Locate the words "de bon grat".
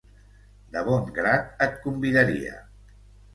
0.75-1.51